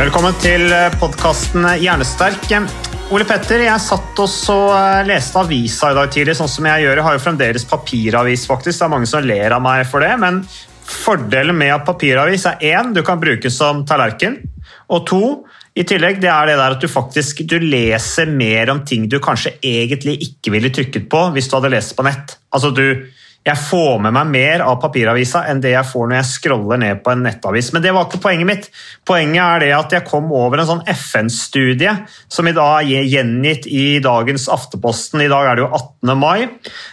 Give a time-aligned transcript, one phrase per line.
[0.00, 2.46] Velkommen til podkasten Hjernesterk.
[3.12, 6.86] Ole Petter, jeg satt og så eh, leste avisa i dag tidlig, sånn som jeg
[6.86, 6.94] gjør.
[6.96, 8.78] Jeg har jo fremdeles papiravis, faktisk.
[8.78, 10.14] Det er mange som ler av meg for det.
[10.22, 10.38] Men
[10.88, 14.38] fordelen med at papiravis er én, du kan bruke som tallerken.
[14.88, 15.20] Og to,
[15.76, 19.18] i tillegg, det er det der at du faktisk du leser mer om ting du
[19.20, 22.38] kanskje egentlig ikke ville trykket på hvis du hadde lest på nett.
[22.56, 22.86] Altså du,
[23.46, 27.00] jeg får med meg mer av papiravisa enn det jeg får når jeg scroller ned
[27.04, 27.70] på en nettavis.
[27.72, 28.66] Men det var ikke poenget mitt.
[29.08, 31.94] Poenget er det at jeg kom over en sånn FN-studie
[32.28, 35.24] som i dag er gjengitt i dagens Afteposten.
[35.24, 36.18] I dag er det jo 18.
[36.20, 36.48] mai.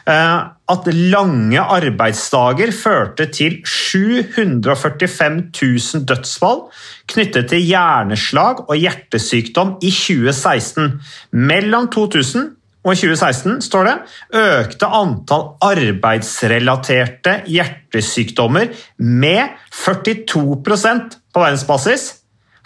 [0.08, 0.38] eh,
[0.68, 6.66] At lange arbeidsdager førte til 745 000 dødsfall
[7.12, 10.98] knyttet til hjerneslag og hjertesykdom i 2016.
[11.31, 12.56] Mellom 2000
[12.88, 13.95] og i 2016 står det,
[14.39, 18.71] økte antall arbeidsrelaterte hjertesykdommer
[19.03, 22.07] med 42% på verdensbasis.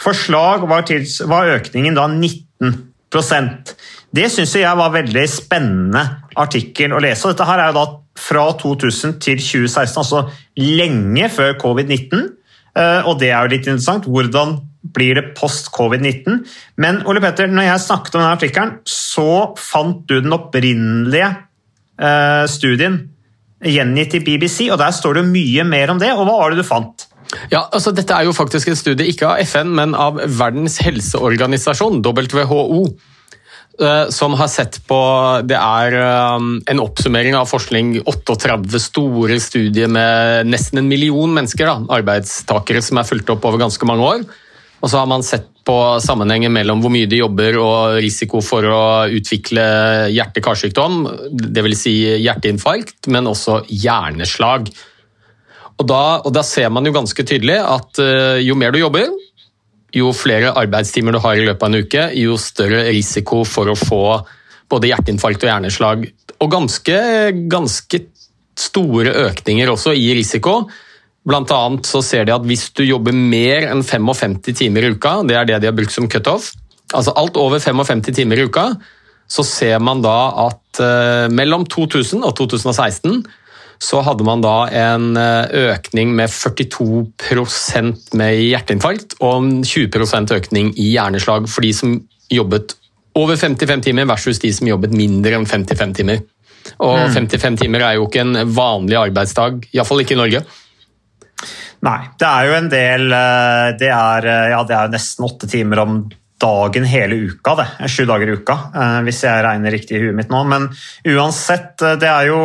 [0.02, 3.76] Forslag var, tids, var økningen da 19%
[4.14, 6.02] Det syns jeg var veldig spennende
[6.38, 7.26] artikkel å lese.
[7.26, 7.86] og Dette her er jo da
[8.22, 10.26] fra 2000 til 2016, altså
[10.60, 12.28] lenge før covid-19.
[12.78, 14.06] Eh, Og det er jo litt interessant.
[14.06, 16.42] Hvordan blir det post covid-19?
[16.82, 21.30] Men Ole Petter, når jeg snakket om denne artikkelen, så fant du den opprinnelige
[22.02, 23.00] eh, studien
[23.62, 26.10] gjengitt i BBC, og der står det mye mer om det.
[26.16, 27.08] Og hva var det du fant?
[27.52, 32.02] Ja, altså Dette er jo faktisk en studie ikke av FN, men av Verdens helseorganisasjon,
[32.04, 32.82] WHO.
[33.80, 35.00] eh, Som har sett på
[35.48, 38.02] Det er eh, en oppsummering av forskning.
[38.04, 43.62] 38 store studier med nesten en million mennesker, da, arbeidstakere, som er fulgt opp over
[43.62, 44.26] ganske mange år.
[44.82, 48.66] Og så har man sett på sammenhengen mellom hvor mye de jobber og risiko for
[48.66, 48.84] å
[49.14, 49.64] utvikle
[50.10, 51.04] hjerte-karsykdom,
[51.38, 51.78] dvs.
[51.78, 51.94] Si
[52.26, 54.72] hjerteinfarkt, men også hjerneslag.
[55.78, 59.10] Og da, og da ser man jo ganske tydelig at eh, jo mer du jobber,
[59.96, 63.78] jo flere arbeidstimer du har i løpet av en uke, jo større risiko for å
[63.78, 64.04] få
[64.72, 66.06] både hjerteinfarkt og hjerneslag.
[66.42, 66.98] Og ganske,
[67.52, 68.06] ganske
[68.58, 70.64] store økninger også i risiko.
[71.28, 75.20] Blant annet så ser de at hvis du jobber mer enn 55 timer i uka,
[75.28, 76.52] det er det de har brukt som cutoff,
[76.94, 78.72] altså alt over 55 timer i uka,
[79.32, 80.18] så ser man da
[80.48, 83.22] at eh, mellom 2000 og 2016
[83.82, 90.74] så hadde man da en eh, økning med 42% med hjerteinfarkt og en 20% økning
[90.76, 91.96] i hjerneslag for de som
[92.32, 92.76] jobbet
[93.18, 96.22] over 55 timer versus de som jobbet mindre enn 55 timer.
[96.82, 100.44] Og 55 timer er jo ikke en vanlig arbeidsdag, iallfall ikke i Norge.
[101.86, 105.50] Nei, det er jo en del eh, Det er, eh, ja, det er nesten åtte
[105.50, 106.02] timer om
[106.42, 107.66] dagen hele uka, det.
[107.94, 110.40] Sju dager i uka, eh, hvis jeg regner riktig i huet mitt nå.
[110.50, 110.64] Men
[111.14, 112.40] uansett, det er jo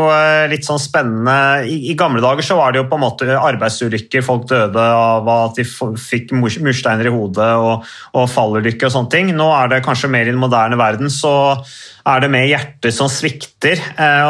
[0.53, 1.65] litt sånn spennende.
[1.65, 4.25] I, I, gamle dager så var det jo på en måte arbeidsulykker.
[4.25, 9.33] Folk døde av at de fikk mursteiner i hodet og, og fallulykker og sånne ting.
[9.37, 11.33] Nå er det kanskje mer i den moderne verden, så
[12.06, 13.81] er det mer hjertet som svikter.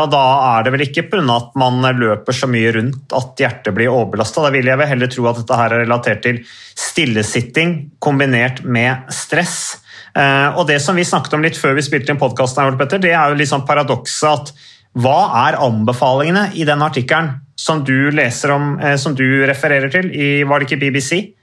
[0.00, 0.22] og Da
[0.56, 1.24] er det vel ikke pga.
[1.36, 4.42] at man løper så mye rundt at hjertet blir overbelasta.
[4.42, 6.40] Da vil jeg vel heller tro at dette her er relatert til
[6.74, 9.82] stillesitting kombinert med stress.
[10.16, 13.36] Og Det som vi snakket om litt før vi spilte inn podkasten, det er jo
[13.36, 14.52] liksom paradokset at
[14.96, 20.42] hva er anbefalingene i den artikkelen som du leser om, som du refererer til i
[20.44, 21.35] Var det ikke BBC?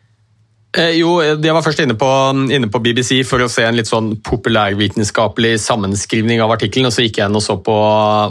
[0.74, 2.08] Eh, jo, jeg var først inne på,
[2.50, 7.06] inne på, BBC for å se en litt sånn populærvitenskapelig sammenskrivning av artikkelen, og så
[7.06, 7.75] gikk jeg inn og så på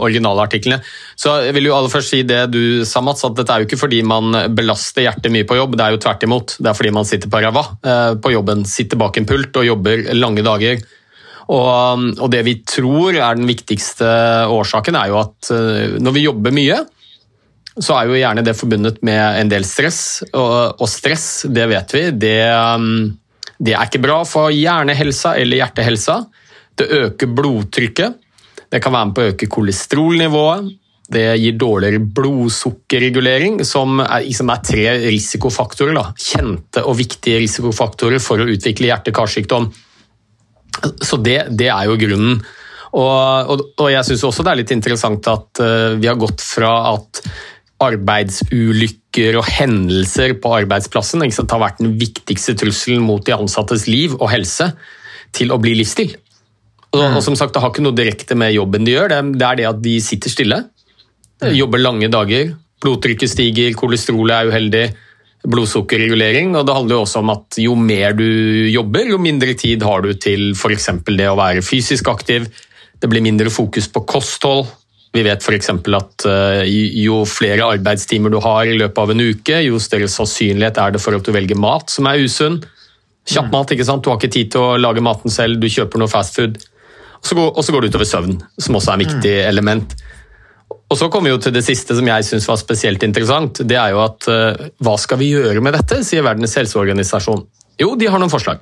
[0.03, 0.81] originalartiklene.
[1.15, 3.69] Så jeg vil jo aller først si det du sa, Mats, at dette er jo
[3.69, 6.57] ikke fordi man belaster hjertet mye på jobb, det er jo tvert imot.
[6.59, 9.69] Det er fordi man sitter på ræva eh, på jobben, sitter bak en pult og
[9.69, 10.83] jobber lange dager.
[11.47, 14.09] Og, og det vi tror er den viktigste
[14.51, 16.81] årsaken, er jo at eh, når vi jobber mye,
[17.81, 20.21] så er jo gjerne det forbundet med en del stress.
[20.33, 22.99] Og, stress, det vet vi, det, mm,
[23.57, 26.19] det er ikke bra for hjernehelsa eller hjertehelsa.
[26.77, 28.19] Det øker blodtrykket.
[28.73, 30.71] Det kan være med på å øke kolesterolnivået.
[31.13, 35.97] Det gir dårligere blodsukkerregulering, som er, som er tre risikofaktorer.
[35.97, 36.05] Da.
[36.17, 39.67] Kjente og viktige risikofaktorer for å utvikle hjerte-karsykdom.
[41.03, 42.39] Så det, det, er jo grunnen.
[42.93, 46.41] Og, og, og jeg syns også det er litt interessant at uh, vi har gått
[46.45, 47.21] fra at
[47.85, 54.15] arbeidsulykker og hendelser på arbeidsplassen sant, har vært den viktigste trusselen mot de ansattes liv
[54.19, 54.71] og helse,
[55.33, 56.13] til å bli livsstil.
[56.93, 59.47] Og, og som sagt, Det har ikke noe direkte med jobben de gjør, det, det
[59.47, 60.59] er det at de sitter stille.
[61.53, 62.53] Jobber lange dager,
[62.83, 64.83] blodtrykket stiger, kolesterolet er uheldig,
[65.43, 66.53] blodsukkerregulering.
[66.55, 68.27] Og det handler jo også om at jo mer du
[68.71, 70.89] jobber, jo mindre tid har du til f.eks.
[71.09, 72.47] det å være fysisk aktiv.
[72.99, 74.69] Det blir mindre fokus på kosthold.
[75.13, 75.69] Vi vet f.eks.
[75.69, 76.63] at eh,
[77.03, 81.01] jo flere arbeidstimer du har i løpet av en uke, jo større sannsynlighet er det
[81.03, 82.57] for at du velger mat som er usunn.
[83.29, 84.03] Kjapp mat, ikke sant?
[84.03, 86.57] Du har ikke tid til å lage maten selv, du kjøper noe fastfood.
[87.23, 89.93] Og så går det utover søvn, som også er et viktig element.
[90.91, 93.63] Og så kommer vi jo til det siste som jeg syns var spesielt interessant.
[93.69, 97.45] Det er jo at uh, hva skal vi gjøre med dette, sier Verdens helseorganisasjon.
[97.81, 98.59] Jo, de har noen forslag.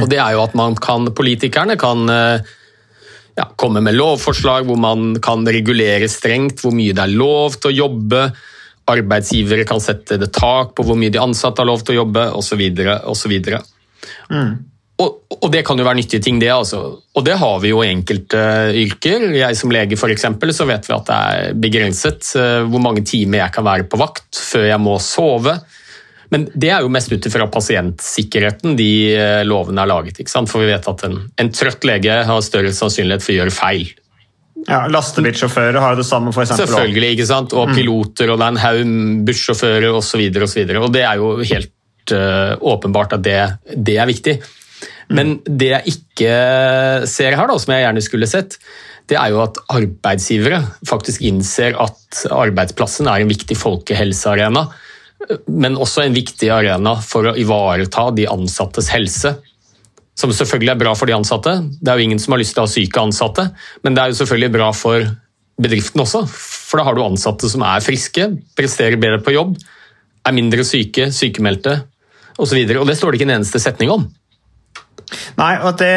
[0.00, 2.54] Og det er jo at man kan, politikerne kan uh,
[3.38, 7.72] ja, komme med lovforslag hvor man kan regulere strengt hvor mye det er lov til
[7.72, 8.26] å jobbe.
[8.92, 12.26] Arbeidsgivere kan sette det tak på hvor mye de ansatte har lov til å jobbe,
[12.38, 12.62] osv.
[13.08, 13.34] osv.
[14.32, 14.52] Mm.
[15.02, 16.50] Og, og, det kan jo være nyttige ting, det.
[16.52, 16.82] altså.
[17.16, 18.42] Og det har vi jo i enkelte
[18.78, 19.30] yrker.
[19.34, 23.04] Jeg som lege for eksempel, så vet vi at det er begrenset uh, hvor mange
[23.08, 25.56] timer jeg kan være på vakt før jeg må sove.
[26.32, 30.22] Men det er jo mest ut ifra pasientsikkerheten de uh, lovene er laget.
[30.22, 30.48] ikke sant?
[30.50, 33.90] For vi vet at en, en trøtt lege har større sannsynlighet for å gjøre feil.
[34.68, 36.70] Ja, Lastebilsjåfører har jo det samme, for eksempel.
[36.70, 37.54] Selvfølgelig, ikke sant?
[37.56, 37.76] og mm.
[37.76, 38.96] piloter, og det er en haug
[39.28, 39.98] bussjåfører osv.
[39.98, 43.38] Og, så videre, og, og det er jo helt uh, åpenbart at det,
[43.76, 44.38] det er viktig.
[45.12, 46.32] Men det jeg ikke
[47.10, 48.56] ser her, da, som jeg gjerne skulle sett,
[49.10, 54.68] det er jo at arbeidsgivere faktisk innser at arbeidsplassen er en viktig folkehelsearena,
[55.46, 59.34] men også en viktig arena for å ivareta de ansattes helse.
[60.18, 61.54] Som selvfølgelig er bra for de ansatte.
[61.80, 63.48] Det er jo ingen som har lyst til å ha syke ansatte,
[63.82, 65.06] men det er jo selvfølgelig bra for
[65.62, 66.24] bedriften også.
[66.28, 68.28] For da har du ansatte som er friske,
[68.58, 69.56] presterer bedre på jobb,
[70.22, 71.78] er mindre syke, sykemeldte
[72.38, 72.58] osv.
[72.58, 74.06] Og, så og det står det ikke en eneste setning om.
[75.36, 75.92] Nei, og det,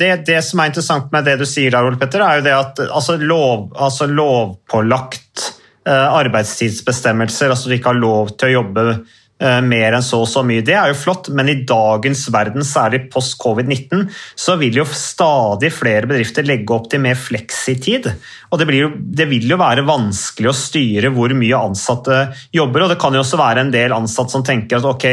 [0.00, 2.54] det, det, som er interessant med det du sier der, Ole Petter, er jo det
[2.56, 9.60] at altså, lov, altså lovpålagt arbeidstidsbestemmelser, altså du ikke har lov til å jobbe eh,
[9.64, 13.06] mer enn så og så mye, det er jo flott, men i dagens verden, særlig
[13.12, 14.06] post covid-19,
[14.36, 18.10] så vil jo stadig flere bedrifter legge opp til mer fleksitid.
[18.50, 22.26] Og det, jo, det, vil jo være vanskelig å styre hvor mye ansatte
[22.56, 25.08] jobber, og det kan jo også være en del ansatte som tenker at ok,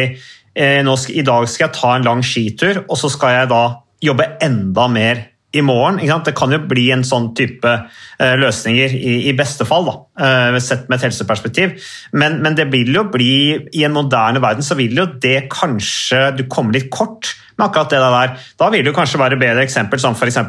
[0.58, 3.64] Eh, nå, I dag skal jeg ta en lang skitur, og så skal jeg da
[4.02, 5.26] jobbe enda mer
[5.56, 6.00] i morgen.
[6.26, 9.96] Det kan jo bli en sånn type uh, løsninger i, i, beste fall, da,
[10.54, 11.78] uh, sett med et helseperspektiv.
[12.12, 13.32] Men, men, det vil jo bli,
[13.72, 17.94] i en moderne verden så vil jo det kanskje Du kommer litt kort med akkurat
[17.94, 18.36] det der.
[18.60, 20.44] Da vil det kanskje være bedre eksempel som f.eks.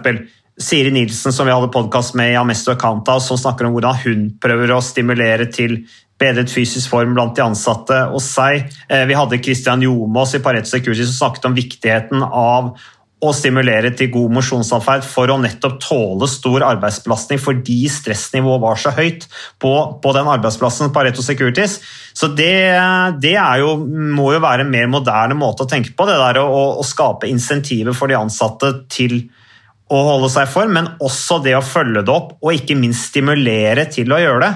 [0.58, 4.24] Siri Nilsen, som vi hadde podkast med i Amesto Accounta, som snakker om hvordan hun
[4.42, 5.84] prøver å stimulere til
[6.18, 8.66] bedret fysisk form blant de ansatte og seg.
[8.90, 12.72] Eh, vi hadde Christian Jomås i Pareto Security som snakket om viktigheten av
[13.18, 18.92] å stimulere til god mosjonsatferd for å nettopp tåle stor arbeidsbelastning fordi stressnivået var så
[18.94, 19.26] høyt
[19.58, 19.72] på,
[20.02, 21.78] på den arbeidsplassen Pareto Securities.
[22.14, 22.52] Så det,
[23.18, 23.74] det jo,
[24.14, 27.30] må jo være en mer moderne måte å tenke på, det der å, å skape
[27.30, 29.20] insentiver for de ansatte til
[29.88, 33.88] å holde seg for, men også det å følge det opp og ikke minst stimulere
[33.90, 34.54] til å gjøre det.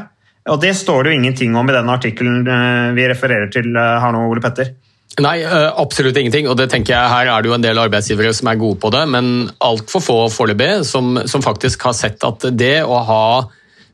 [0.52, 3.98] Og Det står det jo ingenting om i den artikkelen eh, vi refererer til eh,
[4.02, 4.74] her nå, Ole Petter.
[5.20, 6.46] Nei, absolutt ingenting.
[6.48, 8.88] og det tenker jeg Her er det jo en del arbeidsgivere som er gode på
[8.94, 13.26] det, men altfor få foreløpig som, som faktisk har sett at det å ha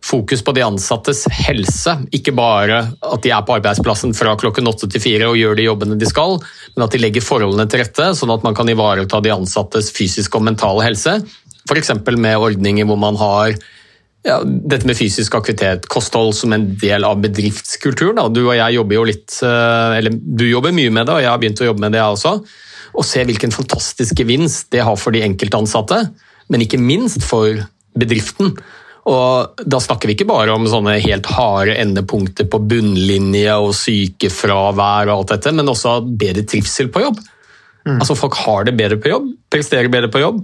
[0.05, 1.97] fokus på de ansattes helse.
[2.15, 5.67] Ikke bare at de er på arbeidsplassen fra klokken åtte til fire og gjør de
[5.67, 6.39] jobbene de skal,
[6.77, 10.39] men at de legger forholdene til rette, sånn at man kan ivareta de ansattes fysiske
[10.39, 11.19] og mentale helse.
[11.69, 11.93] F.eks.
[12.15, 13.59] med ordninger hvor man har
[14.27, 18.19] ja, dette med fysisk aktivitet, kosthold som en del av bedriftskulturen.
[18.19, 18.27] Da.
[18.33, 21.31] Du og jeg jobber jo litt, eh, eller du jobber mye med det, og jeg
[21.31, 22.35] har begynt å jobbe med det, jeg også.
[22.99, 26.03] Og se hvilken fantastisk gevinst det har for de enkeltansatte,
[26.49, 27.63] men ikke minst for
[27.99, 28.57] bedriften.
[29.09, 35.09] Og Da snakker vi ikke bare om sånne helt harde endepunkter på bunnlinje og sykefravær,
[35.09, 37.23] og alt dette, men også bedre trivsel på jobb.
[37.87, 38.01] Mm.
[38.01, 40.43] Altså Folk har det bedre på jobb, presterer bedre på jobb,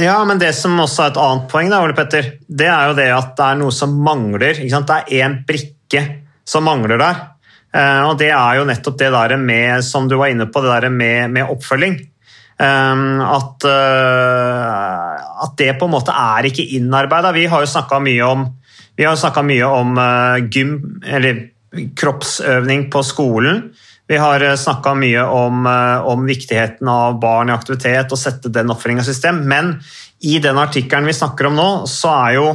[0.00, 2.96] Ja, men det som også er et annet poeng, da, Ole Petter, det er jo
[2.96, 4.56] det at det er noe som mangler.
[4.62, 6.04] Det er én brikke
[6.48, 7.20] som mangler der.
[7.72, 10.72] Eh, og det er jo nettopp det der med, som du var inne på, det
[10.72, 12.00] der med, med oppfølging.
[12.62, 17.32] Um, at, uh, at, det på en måte er ikke innarbeida.
[17.34, 18.44] Vi har jo snakka mye om,
[19.00, 21.40] mye om uh, gym, eller
[21.98, 23.64] kroppsøvning på skolen.
[24.10, 28.72] Vi har snakka mye om, uh, om, viktigheten av barn i aktivitet og sette den
[28.74, 29.42] oppfølginga i system.
[29.48, 29.76] Men
[30.26, 32.46] i den artikkelen vi snakker om nå, så er jo,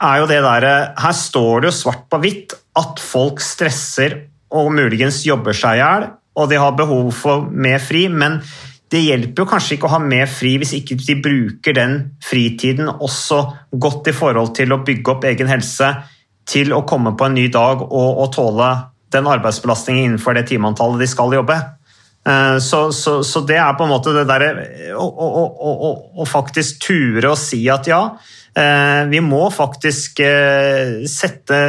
[0.00, 4.20] er jo det derre Her står det jo svart på hvitt at folk stresser
[4.52, 6.06] og muligens jobber seg i hjel,
[6.38, 8.06] og de har behov for mer fri.
[8.08, 8.40] men
[8.92, 12.90] det hjelper jo kanskje ikke å ha mer fri hvis ikke de bruker den fritiden
[12.92, 13.38] også
[13.72, 15.88] godt i forhold til å bygge opp egen helse,
[16.44, 18.68] til å komme på en ny dag og, og tåle
[19.14, 21.58] den arbeidsbelastningen innenfor det timeantallet de skal jobbe.
[22.28, 24.52] Eh, så, så, så, det er på en måte det derre
[24.98, 28.04] å faktisk ture å si at ja,
[28.52, 31.60] Eh, vi må faktisk eh, sette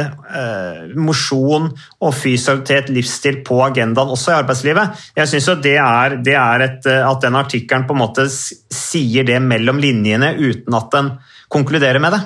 [1.00, 5.06] mosjon og fysioterapeut, livsstil, på agendaen også i arbeidslivet.
[5.16, 5.78] Jeg syns det,
[6.26, 10.92] det, er et, at den artikkelen på en måte sier det mellom linjene uten at
[10.92, 11.14] den
[11.54, 12.22] konkluderer med det.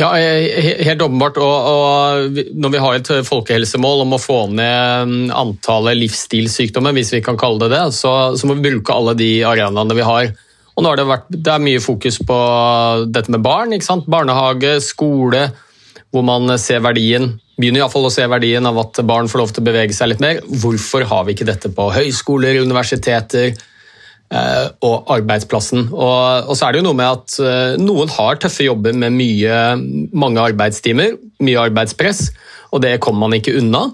[0.00, 1.36] Ja, helt åpenbart.
[1.42, 7.12] Og, og, når vi har et folkehelsemål om å få ned mm, antallet livsstilssykdommer, hvis
[7.16, 10.32] vi kan kalle det det, så, så må vi bruke alle de arenaene vi har.
[10.72, 12.38] Og nå har det, vært, det er mye fokus på
[13.12, 13.76] dette med barn.
[13.76, 14.08] ikke sant?
[14.08, 15.50] Barnehage, skole,
[16.12, 19.62] hvor man ser verdien begynner iallfall å se verdien av at barn får lov til
[19.62, 20.40] å bevege seg litt mer.
[20.62, 23.68] Hvorfor har vi ikke dette på høyskoler, universiteter eh,
[24.32, 25.88] og arbeidsplassen?
[25.92, 29.14] Og, og, så er det jo noe med at eh, noen har tøffe jobber med
[29.16, 29.58] mye,
[30.16, 32.30] mange arbeidstimer, mye arbeidspress,
[32.72, 33.86] og det kommer man ikke unna.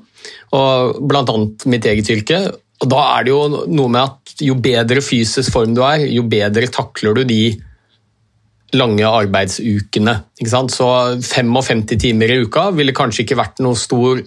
[0.54, 2.42] Og blant annet mitt eget yrke.
[2.78, 6.22] Og Da er det jo noe med at jo bedre fysisk form du er, jo
[6.30, 7.42] bedre takler du de
[8.76, 10.14] lange arbeidsukene.
[10.70, 10.88] Så
[11.24, 14.22] 55 timer i uka ville kanskje ikke vært noe stor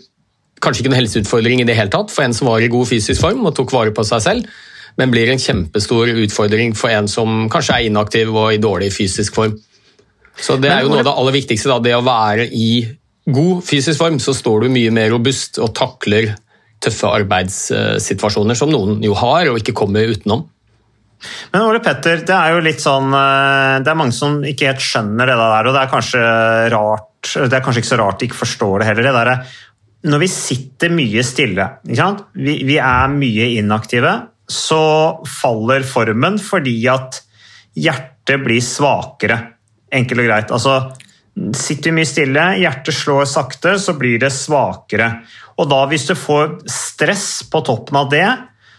[0.61, 3.23] Kanskje ikke noen helseutfordring i det hele tatt for en som var i god fysisk
[3.23, 4.43] form og tok vare på seg selv,
[4.99, 9.37] men blir en kjempestor utfordring for en som kanskje er inaktiv og i dårlig fysisk
[9.39, 9.57] form.
[10.41, 12.71] Så det er jo noe av det aller viktigste, da, det å være i
[13.31, 16.33] god fysisk form, så står du mye mer robust og takler
[16.81, 20.47] tøffe arbeidssituasjoner som noen jo har og ikke kommer utenom.
[21.53, 24.81] Men Ole Petter, det er jo litt sånn eh, Det er mange som ikke helt
[24.81, 26.21] skjønner det der, og det er kanskje
[26.73, 29.05] rart Det er kanskje ikke så rart de ikke forstår det heller.
[29.05, 29.51] det der,
[30.09, 34.15] Når vi sitter mye stille, vi, vi, er mye inaktive,
[34.51, 34.83] så
[35.41, 37.21] faller formen fordi at
[37.77, 39.39] hjertet blir svakere.
[39.91, 40.51] Enkelt og greit.
[40.51, 40.75] Altså,
[41.55, 45.11] sitter vi mye stille, hjertet slår sakte, så blir det svakere.
[45.59, 48.27] Og da hvis du får stress på toppen av det,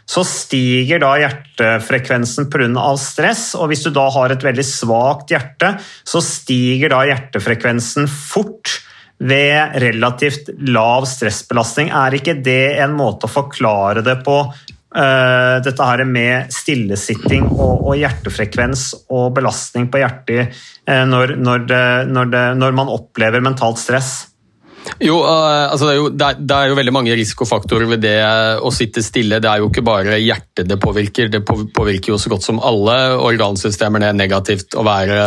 [0.09, 2.97] så stiger da hjertefrekvensen pga.
[2.99, 3.53] stress.
[3.55, 8.81] Og hvis du da har et veldig svakt hjerte, så stiger da hjertefrekvensen fort
[9.23, 11.93] ved relativt lav stressbelastning.
[11.95, 14.43] Er ikke det en måte å forklare det på?
[14.93, 20.53] Uh, dette her med stillesitting og, og, hjertefrekvens og belastning på hjertet
[20.85, 24.11] uh, når, når, det, når, det, når man opplever mentalt stress?
[25.01, 28.19] Jo, uh, altså det, er jo, det, er, jo, veldig mange risikofaktorer ved det
[28.61, 29.39] å sitte stille.
[29.41, 32.97] Det er jo ikke bare hjertet det påvirker, det påvirker jo så godt som alle
[33.17, 35.23] organsystemer det er negativt å være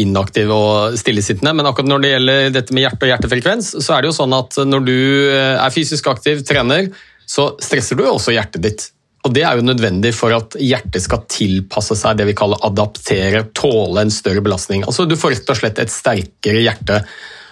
[0.00, 1.52] inaktiv og stillesittende.
[1.58, 4.38] Men akkurat når det gjelder dette med hjerte og hjertefrekvens, så er det jo sånn
[4.38, 6.88] at når du eh, er fysisk aktiv, trener,
[7.28, 8.88] så stresser du jo også hjertet ditt.
[9.20, 13.44] Og Det er jo nødvendig for at hjertet skal tilpasse seg det vi kaller adaptere,
[13.52, 14.86] tåle en større belastning.
[14.88, 17.02] Altså Du får rett og slett et sterkere hjerte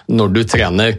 [0.09, 0.97] når du trener.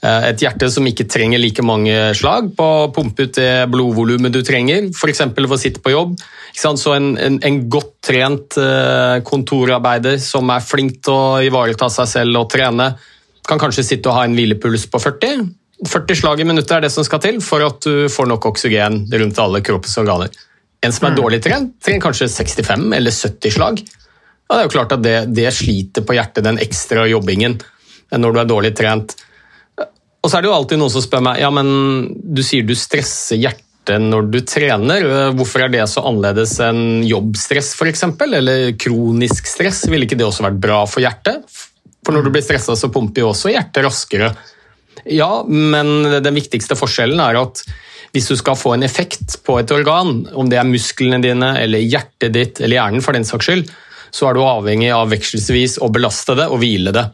[0.00, 4.32] Eh, et hjerte som ikke trenger like mange slag på å pumpe ut det blodvolumet
[4.32, 5.24] du trenger, f.eks.
[5.36, 6.14] for å sitte på jobb.
[6.56, 12.08] Så en, en, en, godt trent eh, kontorarbeider som er flink til å ivareta seg
[12.12, 12.92] selv og trene,
[13.48, 15.48] kan kanskje sitte og ha en hvilepuls på 40.
[15.88, 19.02] 40 slag i minuttet er det som skal til for at du får nok oksygen
[19.12, 20.34] rundt alle kroppens organer.
[20.84, 21.18] En som er mm.
[21.20, 23.80] dårlig trent, trenger kanskje 65 eller 70 slag.
[23.80, 27.58] Ja, det er jo klart at det, det sliter på hjertet, den ekstra jobbingen,
[28.10, 29.14] når du er dårlig trent.
[30.20, 31.68] Og så er det jo alltid noen som spør meg ja, men
[32.10, 35.06] du sier du stresser hjertet når du trener.
[35.36, 38.04] Hvorfor er det så annerledes enn jobbstress f.eks.?
[38.26, 39.86] Eller kronisk stress?
[39.88, 41.46] Ville ikke det også vært bra for hjertet?
[42.04, 44.32] For når du blir stressa, så pumper jo også hjertet raskere.
[45.04, 47.62] Ja, men den viktigste forskjellen er at
[48.10, 51.84] hvis du skal få en effekt på et organ, om det er musklene dine eller
[51.84, 53.70] hjertet ditt eller hjernen for den saks skyld,
[54.10, 57.06] så er du avhengig av vekselvis å belaste det og hvile det.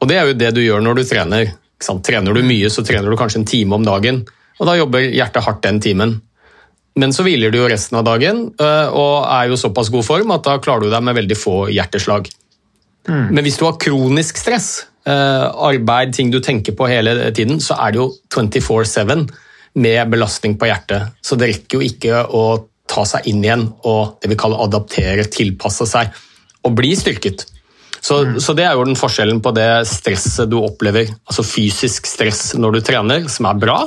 [0.00, 1.52] Og det er jo det du gjør når du trener.
[1.76, 4.22] Trener du mye, så trener du kanskje en time om dagen.
[4.56, 6.16] Og da jobber hjertet hardt den timen.
[6.96, 10.32] Men så hviler du jo resten av dagen øh, og er jo såpass god form
[10.32, 12.30] at da klarer du deg med veldig få hjerteslag.
[13.06, 14.70] Men hvis du har kronisk stress,
[15.06, 19.28] arbeid, ting du tenker på hele tiden, så er det jo 24-7
[19.78, 21.12] med belastning på hjertet.
[21.22, 22.46] Så det rekker jo ikke å
[22.90, 26.14] ta seg inn igjen og det vi kaller adaptere, tilpasse seg
[26.66, 27.46] og bli styrket.
[28.00, 32.52] Så, så det er jo den forskjellen på det stresset du opplever, altså fysisk stress
[32.58, 33.80] når du trener, som er bra,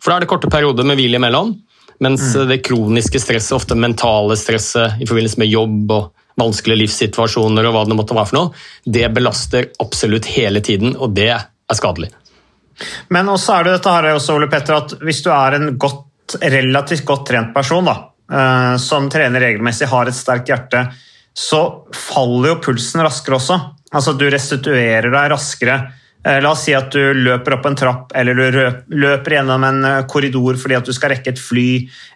[0.00, 1.52] for da er det korte perioder med hvile imellom,
[2.00, 6.06] mens det kroniske stresset, ofte mentale stresset i forbindelse med jobb og
[6.38, 11.14] vanskelige livssituasjoner og hva det måtte være for noe, det belaster absolutt hele tiden, og
[11.16, 12.10] det er skadelig.
[13.12, 16.38] Men også er det dette her også, Ole Petter, at hvis du er en godt,
[16.40, 17.96] relativt godt trent person da,
[18.32, 20.84] eh, som trener regelmessig, har et sterkt hjerte,
[21.36, 21.62] så
[21.94, 23.58] faller jo pulsen raskere også.
[23.90, 25.80] Altså Du restituerer deg raskere.
[26.26, 28.58] Eh, La oss si at du løper opp en trapp, eller du
[29.00, 31.68] løper gjennom en eh, korridor fordi at du skal rekke et fly,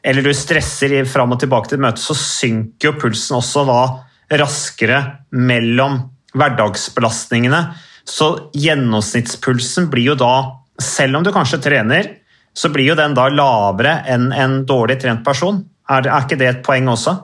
[0.05, 3.81] eller du stresser fram og tilbake til et møte, så synker jo pulsen også da
[4.41, 5.01] raskere
[5.33, 6.03] mellom
[6.37, 7.63] hverdagsbelastningene.
[8.05, 10.35] Så gjennomsnittspulsen blir jo da,
[10.83, 12.11] selv om du kanskje trener,
[12.55, 15.63] så blir jo den da lavere enn en dårlig trent person.
[15.91, 17.17] Er, er ikke det et poeng også?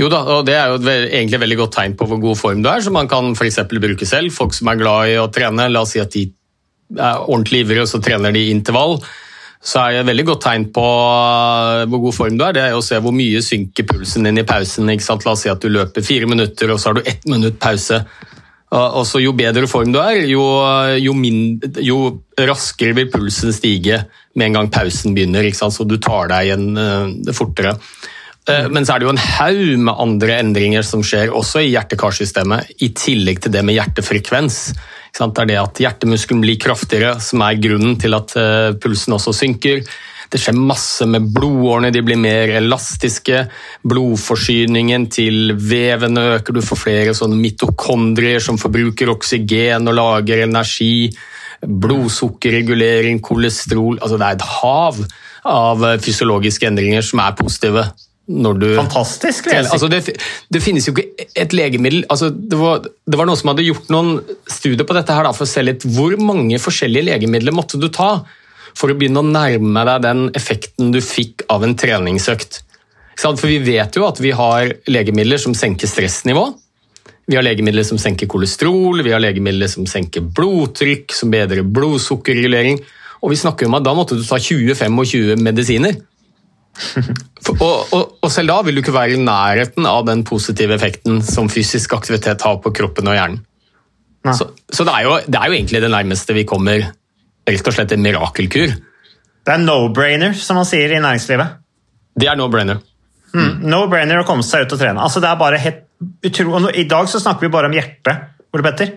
[0.00, 2.64] Jo da, og det er jo et egentlig veldig godt tegn på hvor god form
[2.64, 4.34] du er, som man kan eksempel bruke selv.
[4.34, 6.26] Folk som er glad i å trene, la oss si at de
[6.96, 8.98] er ordentlig ivrige, og så trener de intervall.
[9.66, 12.64] Så er det et veldig godt tegn på uh, hvor god form du er, det
[12.66, 14.90] er å se hvor mye synker pulsen din i pausen.
[14.90, 18.02] La oss si at du løper fire minutter, og så har du ett minutt pause.
[18.76, 20.42] Og så Jo bedre form du er, jo,
[20.98, 21.98] jo, mindre, jo
[22.36, 24.00] raskere vil pulsen stige
[24.34, 25.46] med en gang pausen begynner.
[25.54, 27.76] Så du tar deg igjen uh, fortere.
[28.48, 31.72] Eh, Men så er det jo en haug med andre endringer som skjer også i
[31.72, 34.60] hjerte-karsystemet, i tillegg til det med hjertefrekvens.
[35.16, 39.34] Det er det at hjertemuskelen blir kraftigere, som er grunnen til at eh, pulsen også
[39.34, 39.82] synker.
[40.30, 43.44] Det skjer masse med blodårene, de blir mer elastiske.
[43.86, 51.08] Blodforsyningen til vevene øker, du får flere sånne mitokondrier som forbruker oksygen og lager energi.
[51.62, 54.98] Blodsukkerregulering, kolesterol altså Det er et hav
[55.46, 57.86] av eh, fysiologiske endringer som er positive.
[58.26, 59.70] Du Fantastisk, lesing!
[59.70, 60.00] Altså det,
[60.50, 63.92] det finnes jo ikke et legemiddel altså det, var, det var noen som hadde gjort
[63.94, 64.16] noen
[64.50, 67.86] studier på dette her da, for å se litt hvor mange forskjellige legemidler måtte du
[67.86, 68.10] ta
[68.76, 72.60] for å begynne å nærme deg den effekten du fikk av en treningsøkt.
[73.16, 76.50] For vi vet jo at vi har legemidler som senker stressnivå.
[77.26, 82.82] Vi har legemidler som senker kolesterol, vi har legemidler som senker blodtrykk, som bedrer blodsukkerregulering.
[83.24, 85.96] Og vi snakker om at da måtte du ta 20-25 medisiner.
[87.46, 91.20] Og, og, og selv da vil du ikke være i nærheten av den positive effekten
[91.22, 93.44] som fysisk aktivitet har på kroppen og hjernen.
[94.34, 96.88] Så, så det, er jo, det er jo egentlig det nærmeste vi kommer
[97.46, 98.74] rett og slett en mirakelkur.
[99.46, 101.60] Det er no-brainer, som man sier i næringslivet.
[102.18, 102.82] Det er no-brainer.
[103.62, 105.02] No-brainer å komme seg ut og trene.
[105.02, 105.84] Altså, det er bare helt
[106.26, 106.64] utro...
[106.74, 108.96] I dag så snakker vi bare om hjertet, Ole Petter.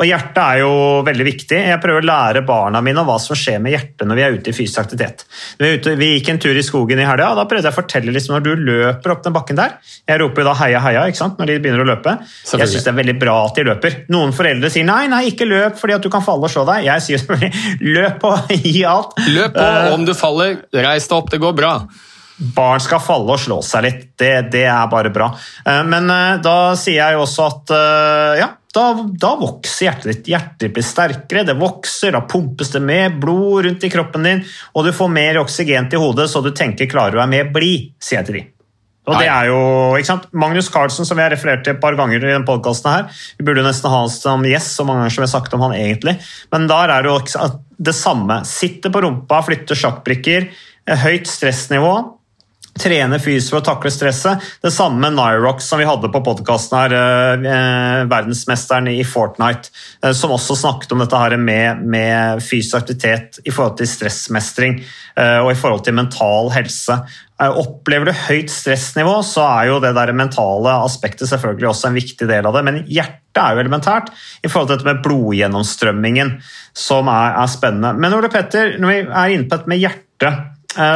[0.00, 0.68] Og hjertet er jo
[1.04, 1.58] veldig viktig.
[1.68, 4.36] Jeg prøver å lære barna mine om hva som skjer med hjertet når vi er
[4.38, 5.26] ute i fysisk aktivitet.
[5.60, 7.76] Vi, ute, vi gikk en tur i skogen i helga, og da prøvde jeg å
[7.76, 9.74] fortelle liksom, når du løper opp den bakken der
[10.08, 12.14] Jeg roper jo da heia, heia ikke sant, når de begynner å løpe.
[12.48, 13.98] Jeg syns det er veldig bra at de løper.
[14.16, 16.86] Noen foreldre sier nei, nei, ikke løp fordi at du kan falle og slå deg.
[16.88, 19.18] Jeg sier selvfølgelig løp og gi alt.
[19.28, 21.74] Løp på, Eh, om du faller, reis deg opp, det går bra.
[22.56, 24.00] barn skal falle og slå seg litt.
[24.16, 25.28] Det, det er bare bra.
[25.68, 27.74] Eh, Men eh, da sier jeg jo også at
[28.40, 30.30] ja, da, da vokser hjertet ditt.
[30.30, 34.86] Hjertet blir sterkere, det vokser, da pumpes det med blod rundt i kroppen din, og
[34.86, 38.20] du får mer oksygen til hodet, så du tenker klarer du deg med blid, sier
[38.20, 38.46] jeg til de.
[39.10, 39.60] Og det er jo,
[39.98, 40.26] ikke sant?
[40.36, 43.46] Magnus Carlsen, som vi har referert til et par ganger i denne podcasten her, vi
[43.48, 45.74] burde nesten ha han som gjest, så mange ganger som vi har sagt om han
[45.74, 46.14] egentlig,
[46.52, 47.48] men der er det jo
[47.90, 48.42] det samme.
[48.46, 50.50] Sitter på rumpa, flytter sjakkbrikker,
[50.86, 51.94] eh, høyt stressnivå,
[52.78, 54.44] trene fysisk for å takle stresset.
[54.62, 59.70] Det samme med Nyrox som vi hadde på podkasten her, eh, eh, verdensmesteren i Fortnite,
[60.02, 64.80] eh, som også snakket om dette her med, med fysisk aktivitet i forhold til stressmestring
[65.16, 67.00] eh, og i forhold til mental helse.
[67.40, 71.98] Eh, Opplever du høyt stressnivå, så er jo det der mentale aspektet selvfølgelig også en
[71.98, 74.10] viktig del av det, men hjertet er jo elementært
[74.44, 76.36] i forhold til dette med blodgjennomstrømmingen,
[76.76, 77.94] som er, er spennende.
[77.96, 80.49] Men Ole Petter, når vi er inne på dette med hjertet,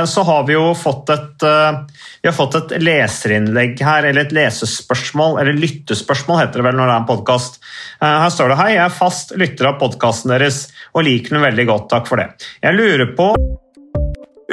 [0.07, 1.81] så har vi jo fått et, eh,
[2.23, 6.91] vi har fått et leserinnlegg her, eller et lesespørsmål, eller lyttespørsmål heter det vel når
[6.91, 7.59] det er en podkast.
[8.05, 11.69] Her står det Hei, jeg er fast lytter av podkasten deres og liker den veldig
[11.73, 11.91] godt.
[11.91, 12.31] Takk for det.
[12.63, 13.33] Jeg lurer på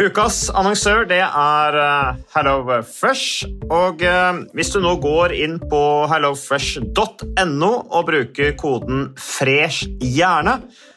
[0.01, 3.49] Ukas annonsør det er eh, HelloFresh.
[3.75, 5.81] Og eh, hvis du nå går inn på
[6.11, 10.61] hellofresh.no og bruker koden 'fresh hjerne',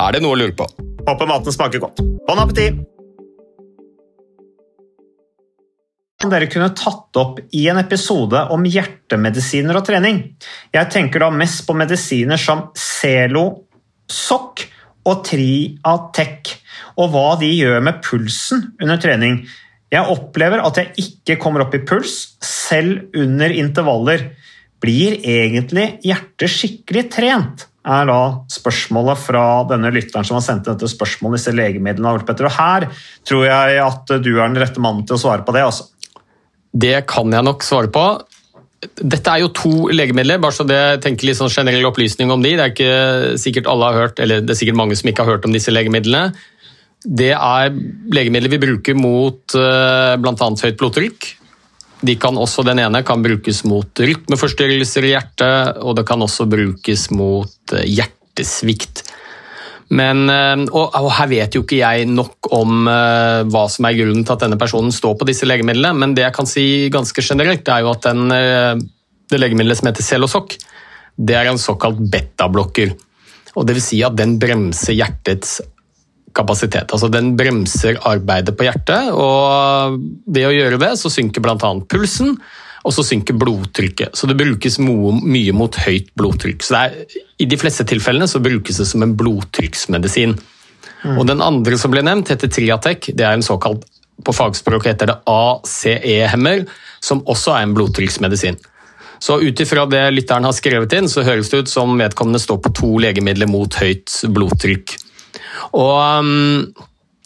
[0.00, 0.64] Er det noe å lure på?
[1.04, 2.00] Håper maten smaker godt.
[2.28, 2.86] Bon appétit!
[6.30, 10.18] dere kunne tatt opp i en episode om hjertemedisiner og trening.
[10.70, 13.64] Jeg tenker da mest på medisiner som Zelo,
[14.04, 14.66] Sokk
[15.08, 16.52] og Triatec,
[17.00, 19.40] og hva de gjør med pulsen under trening.
[19.90, 24.28] Jeg opplever at jeg ikke kommer opp i puls, selv under intervaller.
[24.84, 27.69] Blir egentlig hjertet skikkelig trent?
[27.80, 28.20] Er da
[28.52, 32.12] spørsmålet fra denne lytteren som har sendt dette spørsmålet, disse legemidlene.
[32.12, 32.88] Og her
[33.26, 35.64] tror jeg at du er den rette mannen til å svare på det.
[35.64, 35.88] altså.
[36.70, 38.04] Det kan jeg nok svare på.
[38.80, 42.54] Dette er jo to legemidler, bare så det tenker litt sånn generell opplysning om de.
[42.56, 45.36] Det er ikke sikkert alle har hørt, eller det er sikkert mange som ikke har
[45.36, 46.30] hørt om disse legemidlene.
[47.00, 47.74] Det er
[48.12, 50.36] legemidler vi bruker mot eh, bl.a.
[50.36, 51.28] høyt blodtrykk.
[52.00, 56.46] De kan også, den ene kan brukes mot rytmeforstyrrelser i hjertet, og det kan også
[56.48, 59.02] brukes mot eh, hjertesvikt.
[59.90, 63.98] Men, eh, og, og, Her vet jo ikke jeg nok om uh, hva som er
[63.98, 67.24] grunnen til at denne personen står på disse legemidlene, men det jeg kan si ganske
[67.26, 68.80] generelt, er jo at den, uh,
[69.30, 70.56] det legemiddelet som heter Celosok,
[71.20, 72.94] det er en såkalt betablokker.
[73.58, 75.58] Og det vil si at den bremser hjertets
[76.36, 76.92] kapasitet.
[76.92, 81.72] Altså Den bremser arbeidet på hjertet, og ved å gjøre det så synker bl.a.
[81.90, 82.36] pulsen,
[82.80, 84.16] og så synker blodtrykket.
[84.16, 86.64] Så det brukes mye mot høyt blodtrykk.
[86.64, 86.96] Så er,
[87.36, 90.38] I de fleste tilfellene så brukes det som en blodtrykksmedisin.
[91.04, 91.16] Mm.
[91.18, 93.12] Og Den andre som ble nevnt, heter Triatec.
[93.12, 93.84] Det er en såkalt
[94.24, 96.66] på fagspråk heter det ACE-hemmer,
[97.00, 98.58] som også er en blodtrykksmedisin.
[99.20, 102.60] Så ut ifra det lytteren har skrevet inn, så høres det ut som vedkommende står
[102.64, 104.96] på to legemidler mot høyt blodtrykk.
[105.76, 106.68] Og um,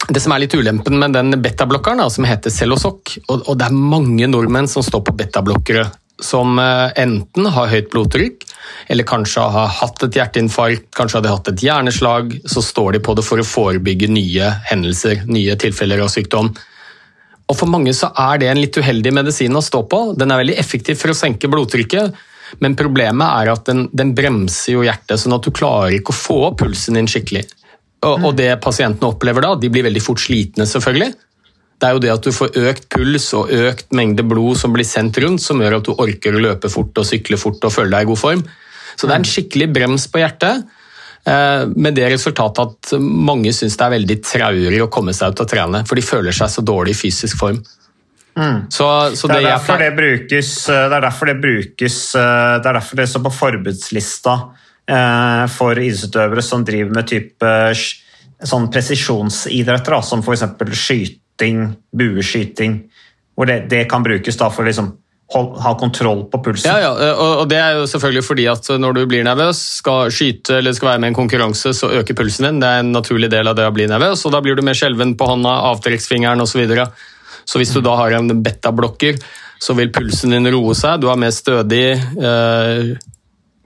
[0.09, 3.77] det som er litt ulempen med den betablokkeren, som heter Celosok, og, og, det er
[3.95, 5.87] mange nordmenn som står på betablokkere
[6.21, 8.45] som eh, enten har høyt blodtrykk,
[8.87, 13.01] eller kanskje har hatt et hjerteinfarkt, kanskje har de hatt et hjerneslag, så står de
[13.03, 16.53] på det for å forebygge nye hendelser, nye tilfeller av sykdom.
[17.45, 19.99] Og For mange så er det en litt uheldig medisin å stå på.
[20.17, 22.15] Den er veldig effektiv for å senke blodtrykket,
[22.61, 26.17] men problemet er at den, den bremser jo hjertet, sånn at du klarer ikke å
[26.17, 27.43] få opp pulsen din skikkelig.
[28.03, 31.13] Og, og det pasientene opplever da, de blir veldig fort slitne, selvfølgelig.
[31.75, 34.87] Det er jo det at du får økt puls og økt mengde blod som blir
[34.87, 37.91] sendt rundt, som gjør at du orker å løpe fort og sykle fort og føle
[37.91, 38.43] deg i god form.
[38.95, 40.63] Så det er en skikkelig brems på hjertet.
[41.27, 45.43] eh, Med det resultatet at mange syns det er veldig traurig å komme seg ut
[45.43, 47.59] og trene, for de føler seg så dårlig i fysisk form.
[48.69, 52.57] Så, så Det det er derfor det brukes eh, Det er derfor det brukes eh,
[52.59, 54.33] Det er derfor det står på forbudslista
[54.85, 57.51] for idrettsutøvere som driver med type
[58.45, 60.43] sånn presisjonsidretter, som f.eks.
[60.77, 62.77] skyting, bueskyting,
[63.35, 64.91] hvor det, det kan brukes da for liksom
[65.33, 66.69] ha kontroll på pulsen.
[66.69, 70.11] Ja, ja, og og det er jo selvfølgelig fordi at når du blir nervøs, skal
[70.13, 72.59] skyte eller skal være med i en konkurranse, så øker pulsen din.
[72.61, 74.77] Det er en naturlig del av det å bli nervøs, og da blir du mer
[74.77, 76.53] skjelven på hånda, avtrekksfingeren osv.
[76.55, 76.85] Så, videre.
[77.43, 79.17] så hvis du da har en betablokker,
[79.59, 82.93] så vil pulsen din roe seg, du er mer stødig eh,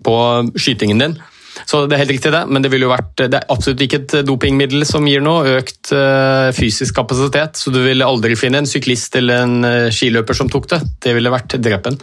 [0.05, 0.15] på
[0.55, 1.19] skytingen din.
[1.67, 4.85] Så det er helt riktig det, men det, vært, det er absolutt ikke et dopingmiddel
[4.87, 9.43] som gir noe økt eh, fysisk kapasitet, så du vil aldri finne en syklist eller
[9.43, 10.79] en eh, skiløper som tok det.
[11.03, 11.99] Det ville vært drepen.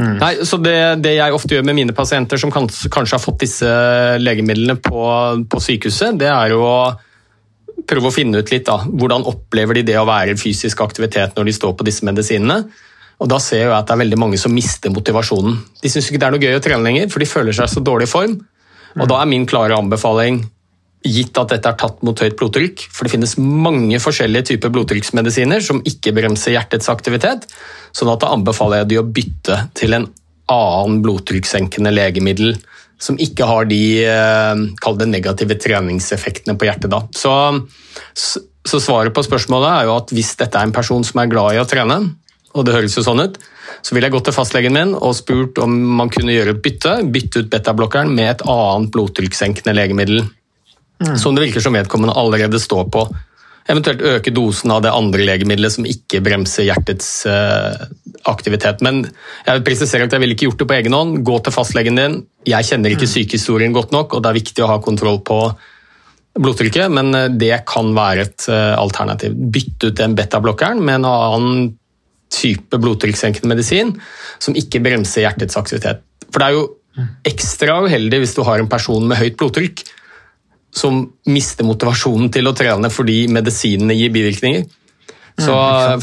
[0.00, 3.40] Nei, så det, det jeg ofte gjør med mine pasienter som kanskje, kanskje har fått
[3.42, 3.70] disse
[4.22, 5.00] legemidlene på,
[5.50, 6.76] på sykehuset, det er jo å
[7.90, 11.34] prøve å finne ut litt da, hvordan opplever de det å være i fysisk aktivitet
[11.36, 12.62] når de står på disse medisinene.
[13.20, 15.58] Og Da ser jeg at det er veldig mange som mister motivasjonen.
[15.82, 17.74] De syns ikke det er noe gøy å trene lenger, for de føler seg i
[17.74, 18.38] så dårlig form.
[18.96, 20.40] Og Da er min klare anbefaling,
[21.04, 25.62] gitt at dette er tatt mot høyt blodtrykk, for det finnes mange forskjellige typer blodtrykksmedisiner
[25.64, 27.46] som ikke bremser hjertets aktivitet,
[27.96, 30.10] sånn at da anbefaler jeg de å bytte til en
[30.50, 32.58] annen blodtrykkssenkende legemiddel
[33.00, 34.62] som ikke har de eh,
[35.00, 36.90] det negative treningseffektene på hjertet.
[36.92, 37.00] da.
[37.16, 37.32] Så,
[38.12, 41.56] så svaret på spørsmålet er jo at hvis dette er en person som er glad
[41.56, 42.02] i å trene,
[42.54, 43.38] og det høres jo sånn ut,
[43.80, 46.96] så ville jeg gått til fastlegen min og spurt om man kunne gjøre et bytte,
[47.14, 50.24] bytte ut betablokkeren med et annet blodtrykkssenkende legemiddel.
[51.16, 53.06] Som det virker som vedkommende allerede står på.
[53.70, 57.86] Eventuelt øke dosen av det andre legemiddelet som ikke bremser hjertets eh,
[58.28, 58.82] aktivitet.
[58.84, 61.20] Men jeg vil presisere at jeg ville ikke gjort det på egen hånd.
[61.24, 62.16] Gå til fastlegen din.
[62.48, 65.38] Jeg kjenner ikke sykehistorien godt nok, og det er viktig å ha kontroll på
[66.40, 69.36] blodtrykket, men eh, det kan være et eh, alternativ.
[69.54, 71.70] Bytte ut den betablokkeren med en annen
[72.30, 73.94] type blodtrykkssenkende medisin
[74.38, 76.04] som ikke bremser hjertets aktivitet.
[76.30, 76.68] For det er jo
[77.28, 79.84] ekstra uheldig hvis du har en person med høyt blodtrykk
[80.74, 84.68] som mister motivasjonen til å trene fordi medisinene gir bivirkninger.
[85.40, 85.54] Så,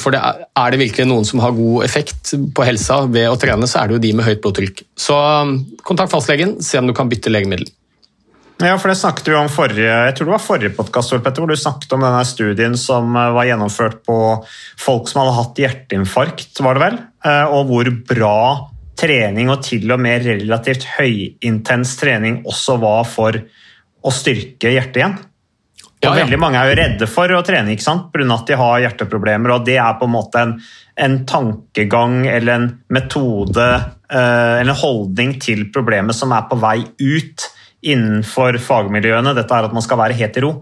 [0.02, 3.38] for det er, er det virkelig noen som har god effekt på helsa ved å
[3.40, 4.82] trene, så er det jo de med høyt blodtrykk.
[4.98, 7.70] Så um, kontakt fastlegen, se om du kan bytte legemiddel.
[8.58, 11.52] Ja, for det snakket vi om forrige, jeg tror det var forrige podcast, Petter, hvor
[11.52, 14.17] du snakket om denne studien som eh, var gjennomført på
[14.82, 16.98] folk som hadde hatt hjerteinfarkt, var det vel?
[17.22, 18.39] Eh, Og hvor bra
[18.98, 25.17] trening og til og med relativt høyintens trening også var for å styrke hjertet igjen.
[25.17, 26.24] Og Ja, ja.
[26.24, 28.10] Veldig mange er jo redde for å trene ikke sant?
[28.13, 28.26] pga.
[28.34, 29.54] at de har hjerteproblemer.
[29.54, 30.56] og Det er på en måte en,
[30.98, 33.67] en tankegang eller en metode
[34.10, 37.48] eh, eller en holdning til problemet som er på vei ut
[37.86, 39.36] innenfor fagmiljøene.
[39.38, 40.56] Dette er at man skal være helt i ro.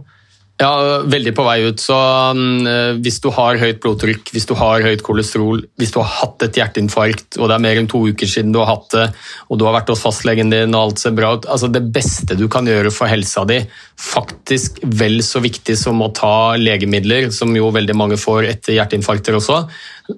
[0.56, 1.82] Ja, veldig på vei ut.
[1.84, 5.98] Så mm, eh, hvis du har høyt blodtrykk, hvis du har høyt kolesterol, hvis du
[6.00, 8.88] har hatt et hjerteinfarkt, og det er mer enn to uker siden du har hatt
[8.94, 9.10] det,
[9.52, 12.38] og du har vært hos fastlegen din og alt ser bra ut altså Det beste
[12.40, 13.60] du kan gjøre for helsa di,
[14.00, 19.36] faktisk vel så viktig som å ta legemidler, som jo veldig mange får etter hjerteinfarkter
[19.36, 19.66] også,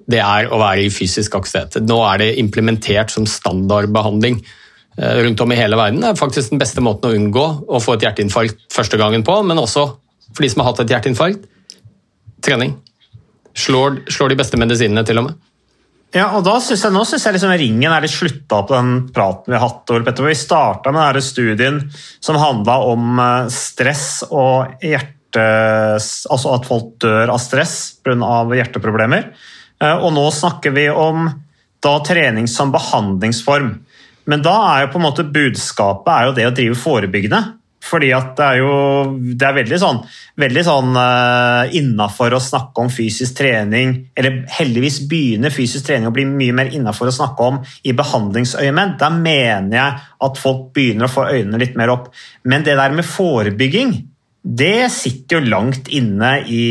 [0.06, 1.82] det er å være i fysisk aktivitet.
[1.82, 4.54] Nå er det implementert som standardbehandling eh,
[4.98, 6.00] rundt om i hele verden.
[6.02, 9.36] Det er faktisk den beste måten å unngå å få et hjerteinfarkt første gangen på,
[9.46, 9.84] men også
[10.34, 11.44] for de som har hatt et hjerteinfarkt,
[12.44, 12.76] trening.
[13.58, 15.38] Slår, slår de beste medisinene til og med.
[16.14, 18.92] Ja, og da synes jeg, Nå syns jeg liksom ringen er litt slutta på den
[19.12, 19.90] praten vi har hatt.
[19.92, 21.80] Ole Petter, Vi starta med denne studien
[22.24, 25.14] som handla om eh, stress og hjerte...
[25.36, 28.40] Altså at folk dør av stress pga.
[28.56, 29.28] hjerteproblemer.
[29.84, 31.28] Eh, Og nå snakker vi om
[31.84, 33.74] da trening som behandlingsform.
[34.28, 37.42] Men da er jo på en måte budskapet det å drive forebyggende.
[37.88, 38.72] Fordi at det er jo
[39.38, 40.00] det er veldig sånn,
[40.66, 46.26] sånn uh, innafor å snakke om fysisk trening, eller heldigvis begynner fysisk trening å bli
[46.28, 48.98] mye mer innafor å snakke om i behandlingsøyemed.
[49.00, 52.10] Da mener jeg at folk begynner å få øynene litt mer opp.
[52.50, 53.94] Men det der med forebygging,
[54.42, 56.66] det sitter jo langt inne i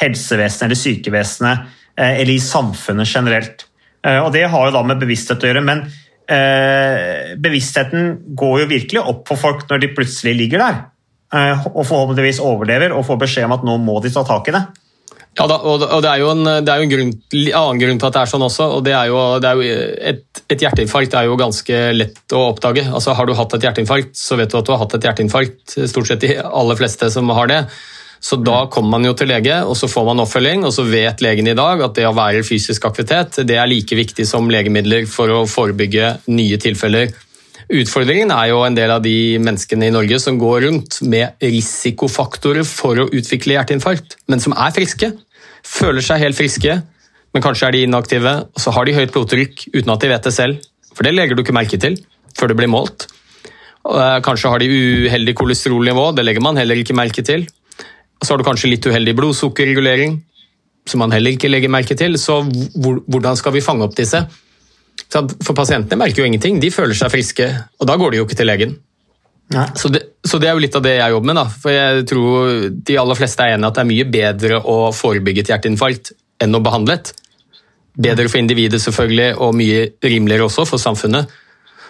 [0.00, 3.68] helsevesenet eller sykevesenet, eh, eller i samfunnet generelt.
[4.06, 5.86] Eh, og det har jo da med bevissthet å gjøre, men
[6.26, 10.80] bevisstheten går jo virkelig opp for folk når de plutselig ligger der.
[11.34, 14.54] Eh, og forhåpentligvis overlever og får beskjed om at nå må de ta tak i
[14.54, 14.62] det.
[15.36, 18.14] Ja, da, og Det er jo en, er jo en grunn, annen grunn til at
[18.14, 18.68] det er sånn også.
[18.78, 22.46] og det er jo, det er jo et, et, hjerteinfarkt er jo ganske lett å
[22.54, 22.86] oppdage.
[22.88, 25.76] Altså Har du hatt et hjerteinfarkt, så vet du at du har hatt et hjerteinfarkt.
[25.90, 27.60] Stort sett de aller fleste som har det.
[28.26, 30.64] Så da kommer man jo til lege, og så får man oppfølging.
[30.66, 33.98] Og så vet legen i dag at det å være fysisk aktivitet det er like
[33.98, 37.12] viktig som legemidler for å forebygge nye tilfeller.
[37.66, 42.66] Utfordringen er jo en del av de menneskene i Norge som går rundt med risikofaktorer
[42.66, 45.10] for å utvikle hjerteinfarkt, men som er friske
[45.66, 46.78] føler seg helt friske,
[47.34, 50.28] men kanskje er de inaktive, og så har de høyt blodtrykk uten at de vet
[50.28, 50.62] det selv.
[50.94, 51.98] For det legger du ikke merke til
[52.36, 53.08] før det blir målt.
[53.86, 54.68] Eh, kanskje har de
[55.06, 57.46] uheldig kolesterolnivå, det legger man heller ikke merke til.
[58.22, 60.18] Så har du kanskje litt uheldig blodsukkerregulering,
[60.88, 62.16] som man heller ikke legger merke til.
[62.20, 64.22] Så hvordan skal vi fange opp disse?
[65.12, 67.46] For pasientene merker jo ingenting, de føler seg friske,
[67.80, 68.76] og da går de jo ikke til legen.
[69.78, 71.38] Så det, så det, er jo litt av det jeg jobber med.
[71.38, 71.44] Da.
[71.62, 72.54] For jeg tror
[72.88, 76.58] de aller fleste er enig at det er mye bedre å forebygge et hjerteinfarkt enn
[76.58, 77.12] å behandle et.
[77.96, 81.30] Bedre for individet selvfølgelig, og mye rimeligere også for samfunnet.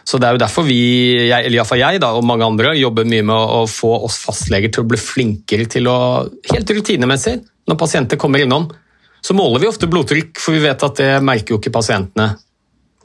[0.07, 0.79] Så Det er jo derfor vi,
[1.27, 4.71] jeg, eller iallfall jeg da, og mange andre, jobber mye med å, få oss fastleger
[4.71, 5.97] til å bli flinkere til å
[6.53, 8.69] Helt rutinemessig, når pasienter kommer innom,
[9.19, 12.29] så måler vi ofte blodtrykk, for vi vet at det merker jo ikke pasientene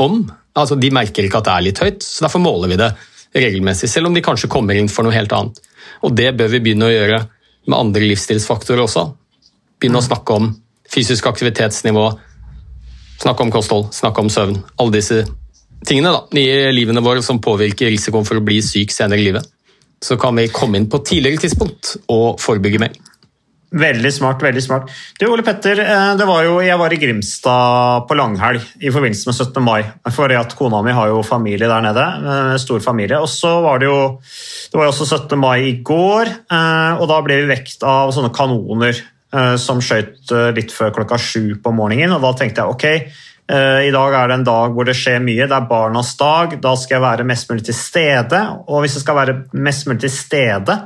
[0.01, 0.21] om.
[0.53, 2.91] Altså, De merker ikke at det er litt høyt, så derfor måler vi det
[3.33, 5.57] regelmessig, selv om de kanskje kommer inn for noe helt annet.
[6.05, 7.23] Og Det bør vi begynne å gjøre
[7.65, 9.07] med andre livsstilsfaktorer også.
[9.81, 10.51] Begynne å snakke om
[10.91, 12.05] fysisk aktivitetsnivå,
[13.23, 14.59] snakke om kosthold, snakke om søvn.
[14.77, 15.23] Alle disse
[15.87, 19.47] tingene da, i livene våre som påvirker risikoen for å bli syk senere i livet.
[20.01, 22.97] Så kan vi komme inn på tidligere tidspunkt og forebygge mer.
[23.71, 24.41] Veldig smart.
[24.43, 24.89] veldig smart.
[25.19, 29.29] Du, Ole Petter, eh, det var jo, jeg var i Grimstad på langhelg i forbindelse
[29.29, 29.63] med 17.
[29.63, 29.85] mai.
[30.11, 32.03] For at Kona mi har jo familie der nede.
[32.03, 33.21] Eh, stor familie.
[33.21, 34.19] Og så var det jo
[34.71, 35.39] det var jo også 17.
[35.39, 40.73] mai i går, eh, og da ble vi vekt av sånne kanoner som skjøt litt
[40.75, 42.11] før klokka sju på morgenen.
[42.11, 43.13] Og da tenkte jeg ok,
[43.51, 45.43] i dag er det en dag hvor det skjer mye.
[45.43, 46.53] Det er barnas dag.
[46.63, 48.39] Da skal jeg være mest mulig til stede.
[48.71, 50.77] Og hvis jeg skal være mest mulig til stede,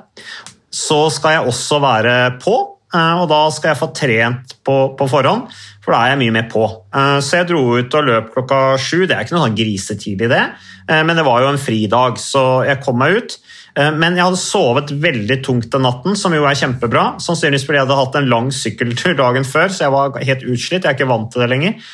[0.74, 2.56] så skal jeg også være på.
[2.96, 5.50] Eh, og da skal jeg få trent på, på, forhånd,
[5.84, 6.64] for da er jeg mye mer på.
[6.96, 9.06] Eh, så jeg dro ut og løp klokka sju.
[9.06, 10.44] Det er ikke noe sånn grisetidlig, det,
[10.88, 13.38] eh, men det var jo en fridag, så jeg kom meg ut.
[13.76, 17.18] Men jeg hadde sovet veldig tungt den natten, som jo er kjempebra.
[17.20, 20.86] Sannsynligvis fordi jeg hadde hatt en lang sykkeltur dagen før, så jeg var helt utslitt.
[20.86, 21.90] Jeg er ikke vant til det lenger.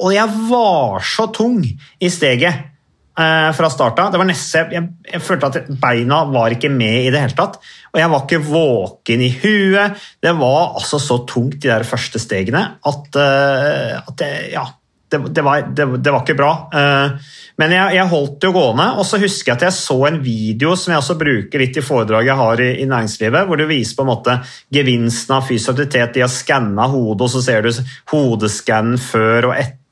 [0.00, 2.70] Og jeg var så tung i steget
[3.14, 4.16] Eh, fra start av.
[4.26, 7.60] Jeg, jeg, følte at beina var ikke med i det hele tatt.
[7.92, 10.00] Og jeg var ikke våken i huet.
[10.18, 14.64] Det var altså så tungt, de der første stegene, at, at jeg, ja,
[15.10, 16.50] det, det, var, det, var, ikke bra.
[16.74, 19.98] Uh, men jeg, jeg, holdt det jo gående, og så husker jeg at jeg så
[20.08, 23.60] en video som jeg også bruker litt i foredraget jeg har i, i næringslivet, hvor
[23.60, 24.36] du viser på en måte
[24.74, 27.70] gevinsten av fysisk aktivitet i å skanne hodet, og så ser du
[28.10, 29.82] hodeskann før og etter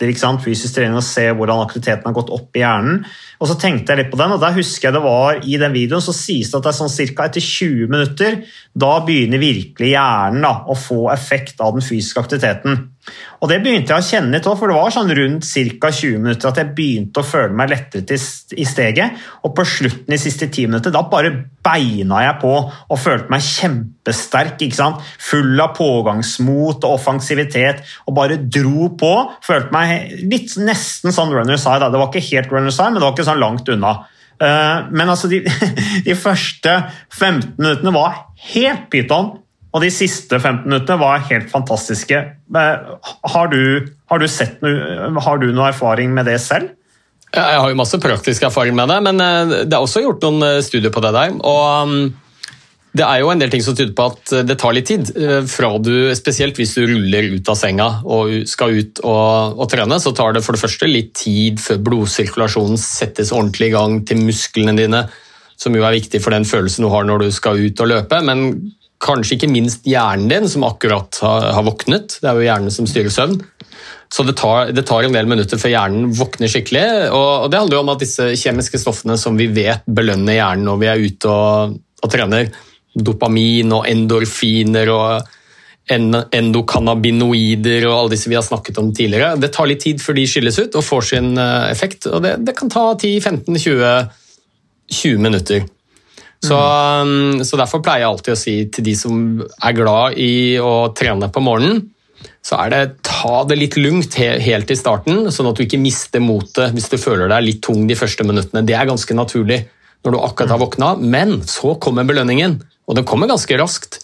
[0.42, 3.05] fysisk trening og se hvordan aktiviteten har gått opp i hjernen.
[3.38, 5.77] Og så tenkte jeg litt på den, og der husker jeg det var I den
[5.77, 7.29] videoen så sies det at det er sånn ca.
[7.29, 8.40] etter 20 minutter
[8.75, 12.88] da begynner virkelig hjernen da, å få effekt av den fysiske aktiviteten.
[13.43, 15.47] Og Det begynte jeg å kjenne litt for det var sånn rundt
[15.83, 15.91] ca.
[15.91, 18.19] 20 minutter at jeg begynte å føle meg lettere
[18.55, 19.19] i steget.
[19.43, 23.43] Og på slutten de siste ti minutter, da bare beina jeg på og følte meg
[23.47, 24.62] kjempesterk.
[24.62, 25.03] ikke sant?
[25.31, 29.12] Full av pågangsmot og offensivitet og bare dro på.
[29.43, 31.83] Følte meg litt nesten sånn runner's high.
[31.83, 31.91] Da.
[31.91, 33.97] Det var ikke helt runner's high, men det var ikke sånn langt unna.
[34.43, 35.43] Eh, men altså, de,
[36.07, 36.79] de første
[37.11, 39.41] 15 minuttene var helt pyton.
[39.72, 42.18] Og de siste 15 minuttene var helt fantastiske.
[42.61, 42.94] Eh,
[43.35, 46.74] har du, har du, noe, har du noe erfaring med det selv?
[47.32, 50.44] Jeg har jo masse praktisk erfaring med det, men eh, det er også gjort noen
[50.50, 51.38] eh, studier på det der.
[51.40, 52.12] og um,
[52.92, 55.08] det er jo en del ting som tyder på at det tar litt tid.
[55.48, 59.96] Fra du, spesielt hvis du ruller ut av senga og skal ut og, og, trene,
[59.96, 64.20] så tar det for det første litt tid før blodsirkulasjonen settes ordentlig i gang til
[64.20, 65.06] musklene dine,
[65.56, 68.20] som jo er viktig for den følelsen du har når du skal ut og løpe.
[68.28, 68.44] Men
[69.03, 72.19] kanskje ikke minst hjernen din, som akkurat har, våknet.
[72.23, 73.41] Det er jo hjernen som styrer søvn.
[74.12, 76.85] Så det tar, det tar, en del minutter før hjernen våkner skikkelig.
[77.17, 80.83] Og, det handler jo om at disse kjemiske stoffene som vi vet belønner hjernen når
[80.83, 82.50] vi er ute og, og trener,
[82.92, 85.38] dopamin og endorfiner og
[85.92, 90.27] endokannabinoider og alle disse vi har snakket om tidligere, det tar litt tid før de
[90.31, 92.07] skilles ut og får sin eh, effekt.
[92.07, 94.13] Og det, det kan ta 10-15-20
[94.92, 95.65] 20 minutter.
[96.43, 97.45] Så, mm.
[97.47, 101.31] så, Derfor pleier jeg alltid å si til de som er glad i å trene
[101.31, 101.85] på morgenen,
[102.43, 106.23] så er det ta det litt lungt helt i starten, sånn at du ikke mister
[106.23, 108.65] motet hvis du føler deg litt tung de første minuttene.
[108.67, 109.61] Det er ganske naturlig
[110.03, 112.59] når du akkurat har våkna, men så kommer belønningen,
[112.90, 114.01] og den kommer ganske raskt.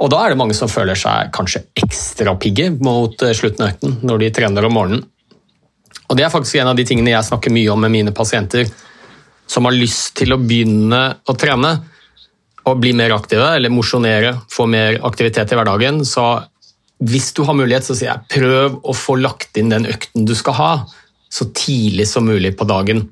[0.00, 3.74] Og da er det mange som føler seg kanskje ekstra pigge mot eh, slutten av
[3.74, 5.06] økten når de trener om morgenen.
[6.10, 8.66] Og Det er faktisk en av de tingene jeg snakker mye om med mine pasienter
[9.50, 11.74] som har lyst til å begynne å trene
[12.68, 16.02] og bli mer aktive, eller mosjonere, få mer aktivitet i hverdagen.
[16.06, 16.24] Så
[17.00, 20.36] hvis du har mulighet, så sier jeg prøv å få lagt inn den økten du
[20.38, 20.72] skal ha,
[21.30, 23.08] så tidlig som mulig på dagen.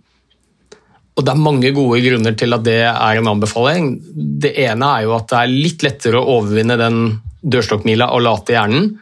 [1.19, 3.91] Og Det er mange gode grunner til at det er en anbefaling.
[4.15, 7.01] Det ene er jo at det er litt lettere å overvinne den
[7.43, 8.93] dørstokkmila og late hjernen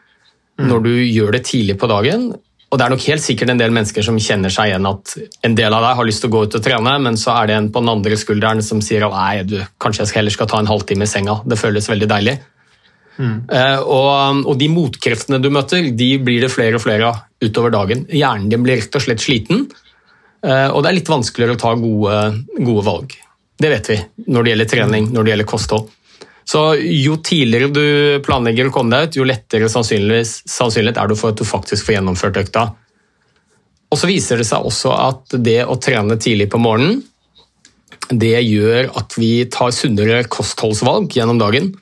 [0.56, 2.30] når du gjør det tidlig på dagen.
[2.66, 5.12] Og Det er nok helt sikkert en del mennesker som kjenner seg igjen at
[5.46, 7.48] en del av deg har lyst til å gå ut og trene, men så er
[7.48, 10.50] det en på den andre skulderen som sier at nei, du, kanskje jeg heller skal
[10.50, 11.38] ta en halvtime i senga.
[11.46, 12.36] Det føles veldig deilig.
[13.16, 13.36] Mm.
[13.86, 18.04] Og, og, de motkreftene du møter, de blir det flere og flere av utover dagen.
[18.12, 19.68] Hjernen din blir rett og slett sliten.
[20.44, 22.18] Eh, og det er litt vanskeligere å ta gode,
[22.58, 23.14] gode, valg.
[23.56, 25.88] Det vet vi når det gjelder trening, når det gjelder kosthold.
[26.46, 27.86] Så Jo tidligere du
[28.26, 31.98] planlegger å komme deg ut, jo lettere sannsynlighet er det for at du faktisk får
[31.98, 32.68] gjennomført økta.
[33.90, 37.02] Og så viser det seg også at det å trene tidlig på morgenen,
[38.06, 41.72] det gjør at vi tar sunnere kostholdsvalg gjennom dagen.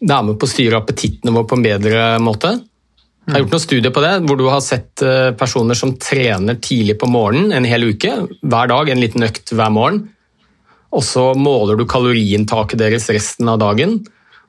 [0.00, 2.54] Det er med på å styre appetitten vår på en bedre måte.
[3.24, 6.58] Jeg har gjort noen studier på det, hvor du har sett eh, personer som trener
[6.60, 8.12] tidlig på morgenen en hel uke.
[8.44, 10.02] Hver dag, en liten økt hver morgen.
[10.94, 13.98] Og så måler du kaloriinntaket deres resten av dagen.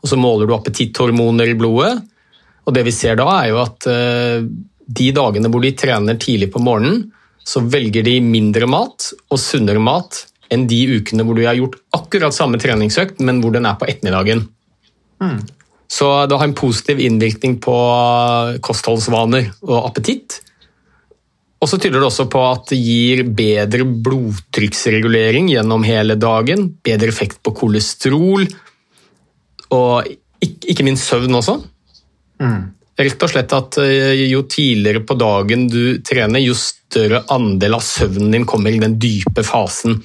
[0.03, 1.95] Og så måler du appetitthormoner i blodet.
[2.65, 4.45] Og det vi ser da, er jo at eh,
[4.85, 7.07] de dagene hvor de trener tidlig på morgenen,
[7.45, 10.23] så velger de mindre mat og sunnere mat
[10.53, 13.87] enn de ukene hvor du har gjort akkurat samme treningsøkt, men hvor den er på
[13.89, 14.45] ettermiddagen.
[15.21, 15.39] Mm.
[15.89, 17.75] Så det har en positiv innvirkning på
[18.65, 20.39] kostholdsvaner og appetitt.
[21.65, 27.09] Og så tyder det også på at det gir bedre blodtrykksregulering gjennom hele dagen, bedre
[27.09, 28.45] effekt på kolesterol,
[29.73, 30.11] og
[30.45, 31.55] ikke minst søvn også.
[32.43, 32.59] Mm.
[33.01, 37.83] Rett og slett at eh, jo tidligere på dagen du trener, jo større andel av
[37.83, 39.97] søvnen din kommer i den dype fasen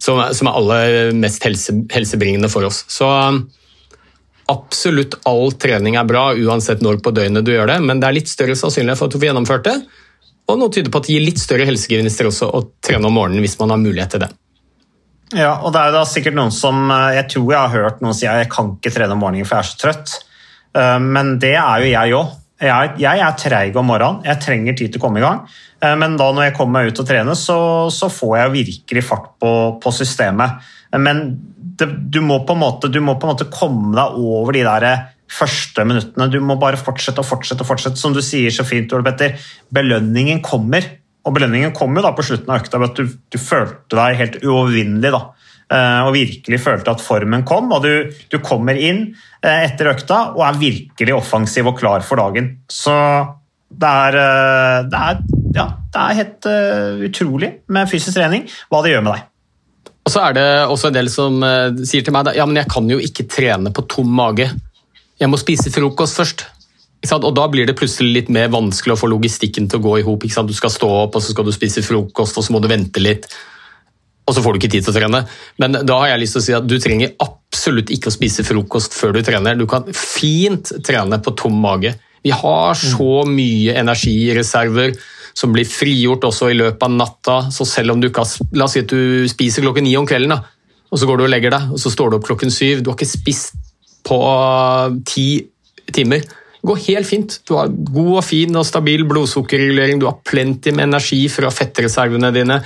[0.00, 2.82] som er, aller mest helse, helsebringende for oss.
[2.88, 3.06] Så
[4.50, 8.16] absolutt all trening er bra, uansett når på døgnet du gjør det, men det er
[8.18, 9.76] litt større sannsynlighet for at du får gjennomført det.
[10.50, 13.44] Og noe tyder på at det gir litt større helsegevinster også å trene om morgenen
[13.44, 14.30] hvis man har mulighet til det.
[15.36, 18.16] Ja, og det er da sikkert noen som eh, Jeg tror jeg har hørt noen
[18.18, 20.14] si at jeg kan ikke trene om morgenen for jeg er så trøtt.
[20.74, 22.36] Eh, men det er jo jeg òg.
[22.60, 25.44] Jeg, er treig om morgenen, jeg trenger tid til å komme i gang.
[25.80, 27.60] Eh, men da når jeg kommer meg ut og trener, så,
[27.94, 30.58] så får jeg virkelig fart på, på systemet.
[30.98, 31.22] Men
[31.80, 34.88] det, du, må måte, du må på en måte komme deg over de der
[35.30, 36.28] første minuttene.
[36.30, 37.62] Du må bare fortsette og fortsette.
[37.64, 38.00] og fortsette.
[38.00, 39.36] Som du sier så fint, Ole Petter,
[39.72, 40.86] belønningen kommer.
[41.26, 44.18] Og belønningen kommer jo da på slutten av økta ved at du, du følte deg
[44.18, 45.12] helt uovervinnelig.
[45.70, 47.70] Eh, og virkelig følte at formen kom.
[47.74, 47.92] Og du,
[48.32, 49.04] du, kommer inn
[49.44, 52.56] eh, etter økta og er virkelig offensiv og klar for dagen.
[52.70, 52.94] Så
[53.70, 55.20] det er, eh, det er,
[55.54, 56.48] ja, det er helt
[57.10, 59.28] utrolig med fysisk trening hva det gjør med deg.
[60.08, 61.42] Og så er det også en del som
[61.86, 64.48] sier til meg ja, men jeg kan jo ikke trene på tom mage.
[65.20, 66.46] Jeg må spise frokost først.
[67.12, 70.04] Og Da blir det plutselig litt mer vanskelig å få logistikken til å gå i
[70.04, 70.24] hop.
[70.24, 73.00] Du skal stå opp, og så skal du spise frokost, og så må du vente
[73.00, 73.28] litt.
[74.28, 75.22] Og så får du ikke tid til å trene.
[75.58, 78.44] Men da har jeg lyst til å si at du trenger absolutt ikke å spise
[78.46, 79.56] frokost før du trener.
[79.56, 81.96] Du kan fint trene på tom mage.
[82.22, 84.94] Vi har så mye energireserver
[85.36, 87.38] som blir frigjort også i løpet av natta.
[87.52, 90.08] Så selv om du ikke har La oss si at du spiser klokken ni om
[90.08, 90.44] kvelden, da,
[90.90, 92.84] og så går du og legger deg, og så står du opp klokken syv.
[92.84, 93.69] Du har ikke spist
[94.10, 94.20] på
[95.08, 95.30] ti
[95.94, 96.26] timer.
[96.60, 97.36] Det går helt fint.
[97.48, 102.32] Du har god og fin og stabil blodsukkerregulering, du har plenty med energi fra fettreservene
[102.36, 102.58] dine,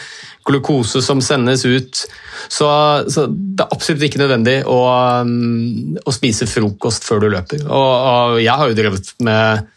[0.45, 2.01] glukose som sendes ut.
[2.51, 2.67] Så,
[3.07, 4.81] så det er absolutt ikke nødvendig å,
[5.23, 7.63] um, å, spise frokost før du løper.
[7.69, 9.71] Og, og jeg har jo drevet med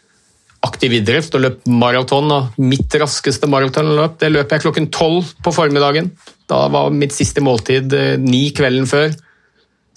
[0.66, 2.34] aktiv idrett og løpt maraton.
[2.34, 6.10] og Mitt raskeste maratonløp det løp jeg klokken tolv på formiddagen.
[6.50, 9.12] Da var mitt siste måltid eh, ni kvelden før.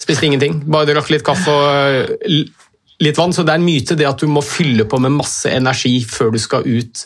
[0.02, 0.58] Spiste ingenting.
[0.66, 1.68] Bare drakk litt kaffe og
[2.26, 2.42] eh,
[3.02, 3.34] litt vann.
[3.34, 6.34] Så det er en myte det at du må fylle på med masse energi før
[6.34, 7.04] du skal ut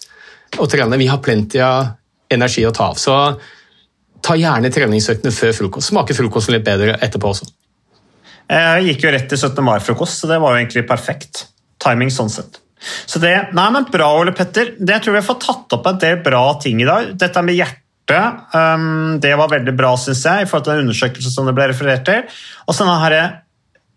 [0.56, 0.98] og trene.
[1.00, 1.94] Vi har plenty av
[2.32, 3.00] energi å ta av.
[3.00, 3.16] Så
[4.26, 5.92] ta gjerne treningsøktene før frokost.
[5.92, 7.48] Smaker frokosten litt bedre etterpå også.
[8.46, 9.58] Jeg gikk jo rett til 17.
[9.66, 11.48] mai-frokost, så det var jo egentlig perfekt.
[11.82, 12.60] Timing sånn sett.
[13.08, 14.74] Så det, nei, men Bra, Ole Petter.
[14.78, 17.10] Det tror jeg vi får tatt opp en del bra ting i dag.
[17.18, 17.58] Dette med
[18.06, 21.54] hjertet um, det var veldig bra, syns jeg, i forhold til den undersøkelsen som det
[21.56, 22.22] ble referert til.
[22.66, 22.86] Og så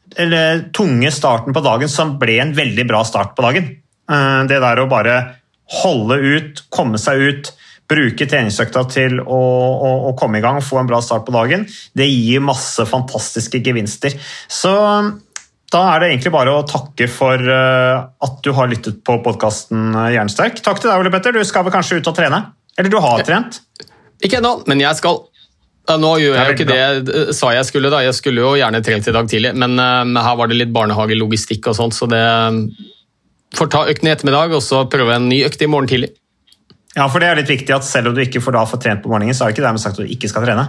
[0.10, 3.70] denne tunge starten på dagen som ble en veldig bra start på dagen.
[4.10, 5.36] Uh, Det der å bare
[5.84, 7.54] holde ut, komme seg ut,
[7.90, 11.66] bruke treningsøkta til å, å, å komme i gang få en bra start på dagen,
[11.98, 14.14] det gir masse fantastiske gevinster.
[14.50, 14.74] Så
[15.70, 19.94] da er det egentlig bare å takke for eh, at du har lyttet på podkasten
[20.14, 20.62] Jernsterk.
[20.66, 21.34] Takk til deg, Ole Petter.
[21.34, 22.44] Du skal vel kanskje ut og trene?
[22.78, 23.60] Eller du har trent?
[24.26, 25.24] Ikke ennå, men jeg skal.
[25.90, 28.04] Nå gjør jeg jo ikke det jeg sa jeg skulle, da.
[28.06, 31.72] Jeg skulle jo gjerne trent i dag tidlig, men eh, her var det litt barnehagelogistikk
[31.72, 32.24] og sånt, så det
[33.58, 36.12] får ta økten i ettermiddag og så prøve en ny økt i morgen tidlig.
[36.98, 39.02] Ja, for det er litt viktig at selv om du ikke får da få trent
[39.04, 40.68] på morgenen, så er det ikke dermed sagt at du ikke skal trene.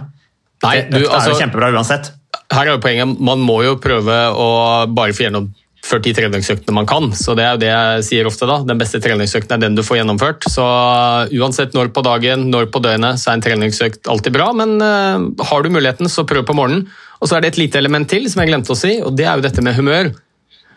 [0.61, 2.11] Nei, Økta altså, er altså, jo kjempebra uansett.
[2.53, 4.49] her er jo poenget, man må jo prøve å
[4.93, 5.29] bare få
[5.91, 7.11] gjennomført de treningsøktene man kan.
[7.13, 8.61] Så det er jo det jeg sier ofte, da.
[8.63, 10.47] Den beste treningsøkten er den du får gjennomført.
[10.49, 10.63] Så
[11.31, 14.51] uansett når på dagen, når på døgnet, så er en treningsøkt alltid bra.
[14.53, 16.87] Men uh, har du muligheten, så prøv på morgenen.
[17.19, 19.27] Og så er det et lite element til som jeg glemte å si, og det
[19.27, 20.11] er jo dette med humør.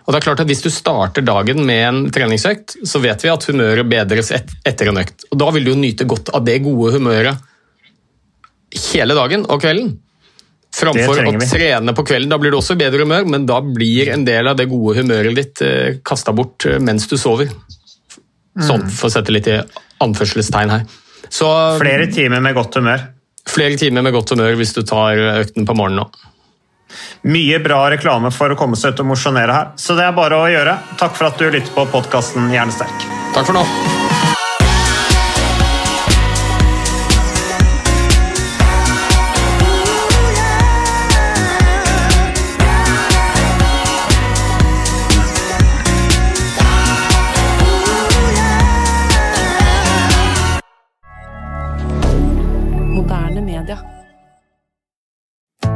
[0.05, 3.33] Og det er klart at Hvis du starter dagen med en treningsøkt, så vet vi
[3.33, 5.25] at humøret bedres et, etter en økt.
[5.31, 7.41] Og Da vil du jo nyte godt av det gode humøret
[8.91, 9.95] hele dagen og kvelden.
[10.75, 12.33] Framfor å trene på kvelden.
[12.33, 14.97] Da blir du også i bedre humør, men da blir en del av det gode
[14.99, 17.53] humøret ditt eh, kasta bort eh, mens du sover.
[18.55, 19.57] Sånn, for å sette litt i
[20.05, 20.85] anførselstegn her.
[21.31, 21.49] Så
[21.81, 23.09] Flere timer med godt humør.
[23.51, 26.31] flere timer med godt humør hvis du tar økten på morgenen nå.
[27.27, 30.39] Mye bra reklame for å komme seg ut og mosjonere her, så det er bare
[30.39, 30.77] å gjøre.
[31.01, 33.11] Takk for at du lytter på podkasten Hjernesterk.
[33.35, 34.04] Takk for nå.